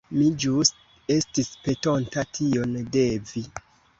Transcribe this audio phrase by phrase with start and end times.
[0.11, 0.71] Mi ĵus
[1.15, 3.47] estis petonta tion de vi.